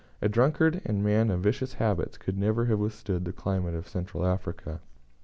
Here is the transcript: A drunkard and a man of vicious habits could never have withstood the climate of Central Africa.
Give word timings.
A 0.19 0.27
drunkard 0.27 0.81
and 0.83 0.97
a 0.97 1.03
man 1.03 1.29
of 1.29 1.41
vicious 1.41 1.73
habits 1.73 2.17
could 2.17 2.35
never 2.35 2.65
have 2.65 2.79
withstood 2.79 3.23
the 3.23 3.31
climate 3.31 3.75
of 3.75 3.87
Central 3.87 4.25
Africa. 4.25 4.81